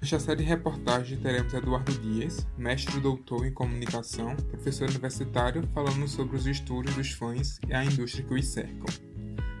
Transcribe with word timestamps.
Nesta 0.00 0.18
série 0.18 0.42
de 0.42 0.48
reportagem 0.48 1.18
teremos 1.18 1.52
Eduardo 1.52 1.92
Dias, 1.92 2.46
mestre 2.56 2.98
doutor 3.00 3.44
em 3.44 3.52
comunicação, 3.52 4.34
professor 4.34 4.88
universitário, 4.88 5.62
falando 5.74 6.08
sobre 6.08 6.36
os 6.36 6.46
estudos 6.46 6.94
dos 6.94 7.10
fãs 7.10 7.60
e 7.68 7.74
a 7.74 7.84
indústria 7.84 8.24
que 8.24 8.32
os 8.32 8.46
cercam. 8.46 8.86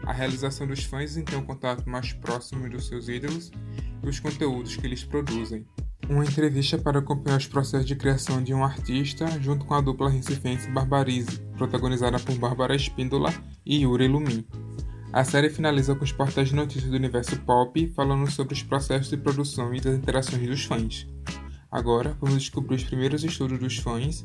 A 0.02 0.14
realização 0.14 0.66
dos 0.66 0.82
fãs 0.82 1.18
em 1.18 1.24
ter 1.24 1.36
um 1.36 1.44
contato 1.44 1.86
mais 1.86 2.14
próximo 2.14 2.70
dos 2.70 2.88
seus 2.88 3.06
ídolos 3.10 3.50
e 4.02 4.08
os 4.08 4.18
conteúdos 4.18 4.76
que 4.76 4.86
eles 4.86 5.04
produzem. 5.04 5.66
Uma 6.08 6.24
entrevista 6.24 6.78
para 6.78 7.00
acompanhar 7.00 7.36
os 7.36 7.46
processos 7.46 7.86
de 7.86 7.94
criação 7.94 8.42
de 8.42 8.54
um 8.54 8.64
artista 8.64 9.26
junto 9.42 9.66
com 9.66 9.74
a 9.74 9.80
dupla 9.82 10.08
recifense 10.08 10.70
Barbarize, 10.70 11.38
protagonizada 11.58 12.18
por 12.18 12.34
Bárbara 12.36 12.74
Espíndola 12.74 13.32
e 13.64 13.82
Yuri 13.82 14.08
Lumin. 14.08 14.46
A 15.12 15.24
série 15.24 15.50
finaliza 15.50 15.96
com 15.96 16.04
os 16.04 16.12
portais 16.12 16.50
de 16.50 16.54
notícias 16.54 16.88
do 16.88 16.96
universo 16.96 17.36
pop 17.40 17.92
falando 17.96 18.30
sobre 18.30 18.54
os 18.54 18.62
processos 18.62 19.10
de 19.10 19.16
produção 19.16 19.74
e 19.74 19.80
das 19.80 19.96
interações 19.96 20.46
dos 20.46 20.64
fãs. 20.64 21.04
Agora, 21.68 22.16
vamos 22.20 22.38
descobrir 22.38 22.76
os 22.76 22.84
primeiros 22.84 23.24
estudos 23.24 23.58
dos 23.58 23.76
fãs, 23.78 24.22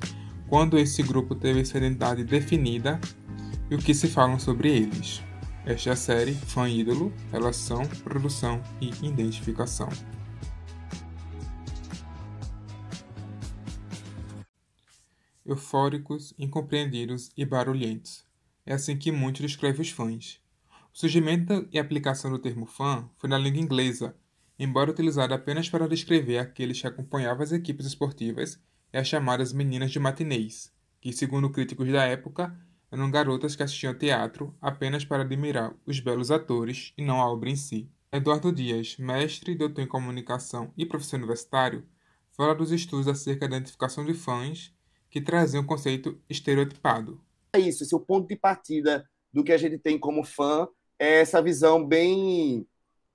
quando 0.48 0.78
esse 0.78 1.02
grupo 1.02 1.34
teve 1.34 1.66
sua 1.66 1.80
identidade 1.80 2.24
definida 2.24 3.02
e 3.72 3.74
o 3.74 3.80
que 3.80 3.96
se 3.96 4.08
falam 4.08 4.38
sobre 4.38 4.70
eles. 4.70 5.24
Esta 5.66 5.90
é 5.90 5.94
a 5.94 5.96
série 5.96 6.36
Fã 6.36 6.70
Ídolo, 6.70 7.12
Relação, 7.32 7.84
Produção 8.04 8.62
e 8.80 8.90
Identificação. 9.04 9.90
Eufóricos, 15.44 16.32
incompreendidos 16.38 17.32
e 17.36 17.44
barulhentos. 17.44 18.24
É 18.64 18.76
assim 18.76 18.96
que 18.96 19.12
muitos 19.12 19.42
descrevem 19.42 19.82
os 19.82 19.90
fãs. 19.90 20.45
O 20.96 20.98
surgimento 20.98 21.68
e 21.74 21.78
aplicação 21.78 22.32
do 22.32 22.40
termo 22.40 22.66
fã 22.66 23.10
foi 23.18 23.30
na 23.30 23.38
língua 23.38 23.60
inglesa, 23.60 24.16
embora 24.58 24.90
utilizado 24.90 25.34
apenas 25.34 25.68
para 25.68 25.90
descrever 25.90 26.38
aqueles 26.38 26.80
que 26.80 26.88
acompanhavam 26.88 27.44
as 27.44 27.52
equipes 27.52 27.86
esportivas 27.86 28.58
e 28.94 28.98
as 28.98 29.06
chamadas 29.06 29.52
meninas 29.52 29.92
de 29.92 30.00
matinês, 30.00 30.72
que, 31.02 31.12
segundo 31.12 31.50
críticos 31.50 31.92
da 31.92 32.06
época, 32.06 32.58
eram 32.90 33.12
garotas 33.12 33.58
que 33.58 33.64
assistiam 33.64 33.94
teatro 33.94 34.56
apenas 34.62 35.04
para 35.04 35.24
admirar 35.24 35.76
os 35.86 36.00
belos 36.00 36.32
atores 36.32 36.94
e 36.98 37.04
não 37.04 37.22
a 37.22 37.30
obra 37.30 37.50
em 37.50 37.58
si. 37.58 37.92
Eduardo 38.10 38.50
Dias, 38.50 38.96
mestre 38.98 39.52
e 39.52 39.56
doutor 39.56 39.82
em 39.82 39.88
comunicação 39.88 40.72
e 40.78 40.86
professor 40.86 41.18
universitário, 41.18 41.86
fala 42.32 42.56
dos 42.56 42.72
estudos 42.72 43.10
acerca 43.10 43.50
da 43.50 43.58
identificação 43.58 44.06
de 44.06 44.14
fãs 44.14 44.74
que 45.10 45.20
traziam 45.20 45.62
um 45.62 45.68
conceito 45.68 46.18
estereotipado. 46.30 47.22
É 47.52 47.60
isso, 47.60 47.84
esse 47.84 47.94
é 47.94 47.98
o 47.98 48.00
ponto 48.00 48.30
de 48.30 48.38
partida 48.38 49.06
do 49.34 49.44
que 49.44 49.52
a 49.52 49.58
gente 49.58 49.78
tem 49.78 50.00
como 50.00 50.24
fã 50.24 50.66
é 51.00 51.22
essa 51.22 51.42
visão 51.42 51.86
bem 51.86 52.68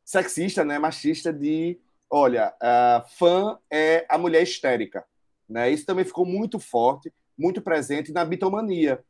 sexista, 0.05 0.65
né, 0.65 0.79
machista 0.79 1.33
de, 1.33 1.81
olha, 2.09 2.55
a 2.61 3.05
fã 3.17 3.59
é 3.71 4.05
a 4.09 4.19
mulher 4.19 4.43
histérica, 4.43 5.05
né? 5.49 5.71
Isso 5.71 5.87
também 5.87 6.05
ficou 6.05 6.25
muito 6.25 6.59
forte, 6.59 7.13
muito 7.37 7.61
presente 7.63 8.13
na 8.13 8.25
bitomania, 8.25 9.05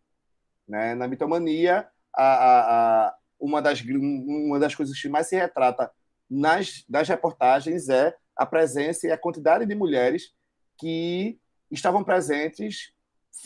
né? 0.69 0.95
Na 0.95 1.07
bitomania, 1.09 1.89
a, 2.15 2.25
a, 2.25 3.07
a, 3.07 3.17
uma 3.39 3.61
das 3.61 3.81
uma 3.83 4.59
das 4.59 4.75
coisas 4.75 5.01
que 5.01 5.09
mais 5.09 5.27
se 5.27 5.37
retrata 5.37 5.91
nas 6.29 6.85
das 6.89 7.09
reportagens 7.09 7.89
é 7.89 8.15
a 8.37 8.47
presença 8.47 9.07
e 9.07 9.11
a 9.11 9.19
quantidade 9.19 9.67
de 9.67 9.75
mulheres 9.75 10.33
que 10.79 11.39
estavam 11.71 12.03
presentes 12.03 12.93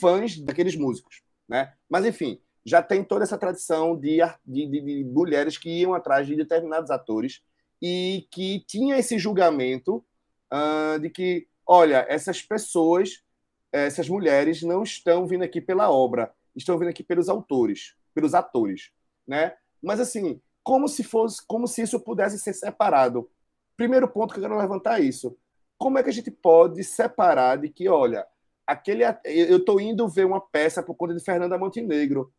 fãs 0.01 0.39
daqueles 0.39 0.77
músicos, 0.77 1.23
né? 1.49 1.75
Mas 1.89 2.05
enfim, 2.05 2.41
já 2.65 2.83
tem 2.83 3.05
toda 3.05 3.25
essa 3.25 3.37
tradição 3.37 3.97
de, 3.97 4.19
de, 4.45 4.67
de, 4.67 4.81
de 4.81 5.05
mulheres 5.05 5.59
que 5.59 5.69
iam 5.69 5.93
atrás 5.95 6.27
de 6.27 6.35
determinados 6.35 6.91
atores 6.91 7.43
e 7.81 8.27
que 8.31 8.65
tinha 8.67 8.99
esse 8.99 9.19
julgamento 9.19 10.05
uh, 10.53 10.99
de 10.99 11.11
que, 11.11 11.47
olha, 11.67 12.07
essas 12.09 12.41
pessoas, 12.41 13.23
essas 13.71 14.09
mulheres 14.09 14.63
não 14.63 14.83
estão 14.83 15.27
vindo 15.27 15.45
aqui 15.45 15.61
pela 15.61 15.91
obra, 15.91 16.33
estão 16.57 16.79
vindo 16.79 16.89
aqui 16.89 17.03
pelos 17.03 17.29
autores, 17.29 17.95
pelos 18.15 18.35
atores, 18.35 18.91
né? 19.27 19.55
Mas 19.83 20.01
assim, 20.01 20.41
como 20.63 20.89
se 20.89 21.05
fosse, 21.05 21.47
como 21.47 21.69
se 21.69 21.83
isso 21.83 22.01
pudesse 22.01 22.39
ser 22.39 22.55
separado. 22.55 23.31
Primeiro 23.77 24.09
ponto 24.09 24.33
que 24.33 24.41
eu 24.41 24.45
quero 24.45 24.57
levantar 24.57 25.01
é 25.01 25.05
isso. 25.05 25.37
Como 25.77 25.99
é 25.99 26.03
que 26.03 26.09
a 26.09 26.13
gente 26.13 26.31
pode 26.31 26.83
separar 26.83 27.59
de 27.59 27.69
que, 27.69 27.89
olha, 27.89 28.27
aquele 28.67 29.05
eu 29.25 29.59
estou 29.59 29.79
indo 29.81 30.09
ver 30.09 30.25
uma 30.25 30.41
peça 30.41 30.83
por 30.83 30.95
conta 30.95 31.13
de 31.13 31.23
Fernanda 31.23 31.59
Montenegro 31.59 32.33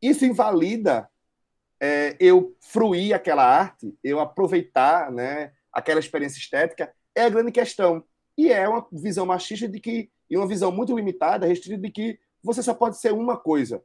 isso 0.00 0.24
invalida 0.24 1.08
é, 1.80 2.16
eu 2.18 2.56
fruir 2.60 3.14
aquela 3.14 3.44
arte, 3.44 3.94
eu 4.02 4.20
aproveitar 4.20 5.10
né, 5.12 5.52
aquela 5.72 6.00
experiência 6.00 6.38
estética, 6.38 6.92
é 7.14 7.22
a 7.22 7.28
grande 7.28 7.52
questão. 7.52 8.04
E 8.36 8.52
é 8.52 8.68
uma 8.68 8.86
visão 8.92 9.24
machista 9.24 9.68
de 9.68 9.80
que, 9.80 10.10
e 10.28 10.36
uma 10.36 10.46
visão 10.46 10.70
muito 10.70 10.94
limitada, 10.94 11.46
restrita, 11.46 11.80
de 11.80 11.90
que 11.90 12.18
você 12.42 12.62
só 12.62 12.74
pode 12.74 12.98
ser 12.98 13.12
uma 13.12 13.36
coisa, 13.36 13.82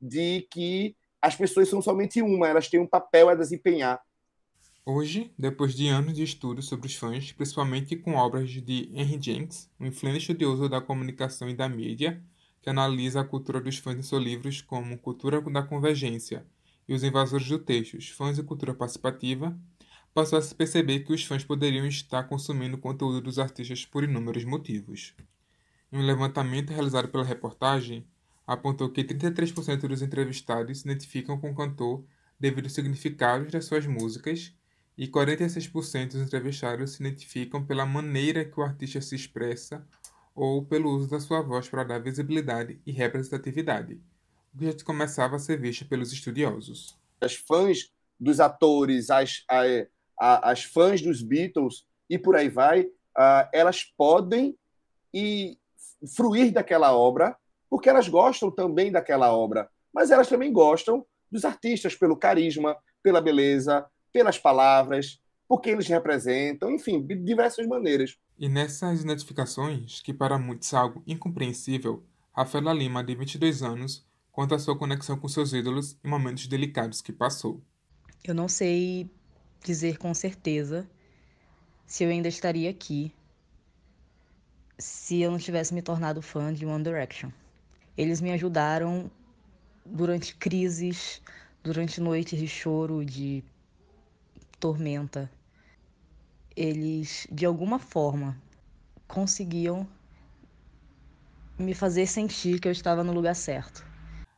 de 0.00 0.46
que 0.50 0.96
as 1.20 1.34
pessoas 1.34 1.68
são 1.68 1.82
somente 1.82 2.22
uma, 2.22 2.48
elas 2.48 2.68
têm 2.68 2.80
um 2.80 2.86
papel 2.86 3.28
a 3.28 3.34
desempenhar. 3.34 4.00
Hoje, 4.86 5.34
depois 5.38 5.74
de 5.74 5.88
anos 5.88 6.14
de 6.14 6.22
estudo 6.22 6.62
sobre 6.62 6.86
os 6.86 6.94
fãs, 6.94 7.30
principalmente 7.32 7.94
com 7.94 8.14
obras 8.14 8.48
de 8.48 8.90
Henry 8.94 9.20
Jenks, 9.20 9.70
um 9.78 9.84
influente 9.84 10.20
estudioso 10.20 10.68
da 10.68 10.80
comunicação 10.80 11.48
e 11.48 11.54
da 11.54 11.68
mídia, 11.68 12.22
que 12.68 12.70
analisa 12.70 13.22
a 13.22 13.24
cultura 13.24 13.62
dos 13.62 13.78
fãs 13.78 13.96
em 13.96 14.02
seus 14.02 14.22
livros 14.22 14.60
como 14.60 14.98
Cultura 14.98 15.40
da 15.40 15.62
Convergência 15.62 16.44
e 16.86 16.92
Os 16.92 17.02
Invasores 17.02 17.48
do 17.48 17.58
Texto, 17.58 17.98
Fãs 18.14 18.36
e 18.36 18.42
Cultura 18.42 18.74
Participativa, 18.74 19.58
passou 20.12 20.38
a 20.38 20.42
se 20.42 20.54
perceber 20.54 21.00
que 21.00 21.14
os 21.14 21.24
fãs 21.24 21.42
poderiam 21.42 21.86
estar 21.86 22.24
consumindo 22.24 22.76
conteúdo 22.76 23.22
dos 23.22 23.38
artistas 23.38 23.86
por 23.86 24.04
inúmeros 24.04 24.44
motivos. 24.44 25.14
Em 25.90 25.96
um 25.96 26.04
levantamento 26.04 26.68
realizado 26.68 27.08
pela 27.08 27.24
reportagem, 27.24 28.06
apontou 28.46 28.90
que 28.90 29.02
33% 29.02 29.88
dos 29.88 30.02
entrevistados 30.02 30.80
se 30.80 30.84
identificam 30.86 31.40
com 31.40 31.52
o 31.52 31.54
cantor 31.54 32.04
devido 32.38 32.66
aos 32.66 32.74
significados 32.74 33.50
das 33.50 33.64
suas 33.64 33.86
músicas 33.86 34.52
e 34.98 35.08
46% 35.08 36.12
dos 36.12 36.20
entrevistados 36.20 36.90
se 36.90 37.02
identificam 37.02 37.64
pela 37.64 37.86
maneira 37.86 38.44
que 38.44 38.60
o 38.60 38.62
artista 38.62 39.00
se 39.00 39.14
expressa 39.14 39.88
ou 40.38 40.64
pelo 40.64 40.90
uso 40.90 41.10
da 41.10 41.18
sua 41.18 41.42
voz 41.42 41.68
para 41.68 41.82
dar 41.82 41.98
visibilidade 41.98 42.80
e 42.86 42.92
representatividade, 42.92 44.00
o 44.54 44.58
que 44.58 44.70
já 44.70 44.84
começava 44.84 45.34
a 45.34 45.38
ser 45.38 45.60
visto 45.60 45.84
pelos 45.88 46.12
estudiosos. 46.12 46.96
As 47.20 47.34
fãs 47.34 47.92
dos 48.18 48.38
atores, 48.38 49.10
as, 49.10 49.44
as 50.16 50.62
fãs 50.62 51.02
dos 51.02 51.22
Beatles 51.22 51.84
e 52.08 52.16
por 52.16 52.36
aí 52.36 52.48
vai, 52.48 52.82
uh, 52.82 53.48
elas 53.52 53.82
podem 53.82 54.56
e 55.12 55.58
fruir 56.14 56.52
daquela 56.52 56.96
obra 56.96 57.36
porque 57.68 57.88
elas 57.88 58.08
gostam 58.08 58.50
também 58.50 58.92
daquela 58.92 59.34
obra, 59.34 59.68
mas 59.92 60.12
elas 60.12 60.28
também 60.28 60.52
gostam 60.52 61.04
dos 61.30 61.44
artistas 61.44 61.96
pelo 61.96 62.16
carisma, 62.16 62.76
pela 63.02 63.20
beleza, 63.20 63.84
pelas 64.12 64.38
palavras, 64.38 65.20
porque 65.48 65.70
eles 65.70 65.88
representam, 65.88 66.70
enfim, 66.70 67.00
de 67.00 67.16
diversas 67.16 67.66
maneiras. 67.66 68.18
E 68.38 68.48
nessas 68.48 69.02
notificações, 69.02 70.00
que 70.00 70.12
para 70.12 70.38
muitos 70.38 70.72
é 70.74 70.76
algo 70.76 71.02
incompreensível, 71.06 72.04
Rafaela 72.30 72.72
Lima, 72.72 73.02
de 73.02 73.14
22 73.14 73.62
anos, 73.62 74.06
conta 74.30 74.54
a 74.54 74.58
sua 74.58 74.78
conexão 74.78 75.18
com 75.18 75.26
seus 75.26 75.54
ídolos 75.54 75.98
em 76.04 76.08
momentos 76.08 76.46
delicados 76.46 77.00
que 77.00 77.12
passou. 77.12 77.62
Eu 78.22 78.34
não 78.34 78.46
sei 78.46 79.10
dizer 79.64 79.96
com 79.96 80.12
certeza 80.12 80.88
se 81.86 82.04
eu 82.04 82.10
ainda 82.10 82.28
estaria 82.28 82.68
aqui 82.68 83.12
se 84.78 85.20
eu 85.20 85.30
não 85.30 85.38
tivesse 85.38 85.74
me 85.74 85.82
tornado 85.82 86.22
fã 86.22 86.52
de 86.52 86.64
One 86.64 86.84
Direction. 86.84 87.30
Eles 87.96 88.20
me 88.20 88.30
ajudaram 88.30 89.10
durante 89.84 90.36
crises, 90.36 91.20
durante 91.64 92.00
noites 92.00 92.38
de 92.38 92.46
choro, 92.46 93.04
de 93.04 93.42
tormenta 94.60 95.28
eles 96.58 97.28
de 97.30 97.46
alguma 97.46 97.78
forma 97.78 98.36
conseguiam 99.06 99.86
me 101.56 101.72
fazer 101.72 102.06
sentir 102.06 102.60
que 102.60 102.66
eu 102.66 102.72
estava 102.72 103.04
no 103.04 103.12
lugar 103.12 103.34
certo. 103.34 103.86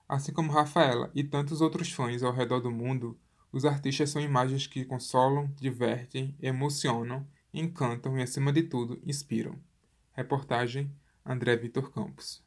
Assim 0.07 0.33
como 0.33 0.53
Rafaela 0.53 1.11
e 1.15 1.25
tantos 1.25 1.61
outros 1.61 1.91
fãs 1.91 2.23
ao 2.23 2.33
redor 2.33 2.61
do 2.61 2.71
mundo, 2.71 3.19
os 3.51 3.65
artistas 3.65 4.11
são 4.11 4.21
imagens 4.21 4.67
que 4.67 4.85
consolam, 4.85 5.51
divertem, 5.57 6.37
emocionam, 6.41 7.27
encantam 7.55 8.19
e, 8.19 8.23
acima 8.23 8.53
de 8.53 8.65
tudo, 8.65 9.01
inspiram. 9.05 9.59
Reportagem 10.13 10.93
André 11.25 11.57
Vitor 11.57 11.91
Campos. 11.91 12.43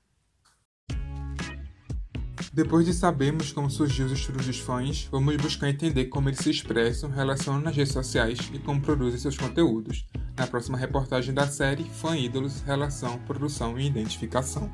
Depois 2.54 2.86
de 2.86 2.94
sabermos 2.94 3.52
como 3.52 3.68
surgiu 3.68 4.06
os 4.06 4.12
estudos 4.12 4.46
dos 4.46 4.60
fãs, 4.60 5.08
vamos 5.12 5.36
buscar 5.38 5.72
entender 5.72 6.06
como 6.06 6.30
eles 6.30 6.38
se 6.38 6.52
expressam, 6.52 7.10
relacionam 7.10 7.60
nas 7.60 7.76
redes 7.76 7.92
sociais 7.92 8.38
e 8.54 8.60
como 8.60 8.80
produzem 8.80 9.20
seus 9.20 9.36
conteúdos, 9.36 10.06
na 10.38 10.46
próxima 10.46 10.78
reportagem 10.78 11.34
da 11.34 11.48
série 11.48 11.84
Fã 11.84 12.16
Ídolos, 12.16 12.62
Relação, 12.62 13.18
Produção 13.26 13.80
e 13.80 13.88
Identificação. 13.88 14.72